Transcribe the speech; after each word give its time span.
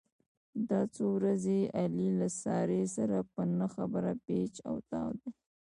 دا 0.69 0.81
څو 0.95 1.05
ورځې 1.17 1.59
علي 1.79 2.09
له 2.19 2.27
سارې 2.41 2.81
سره 2.95 3.17
په 3.33 3.41
نه 3.59 3.67
خبره 3.75 4.11
پېچ 4.25 4.53
او 4.69 4.75
تاو 4.89 5.09
دی. 5.19 5.29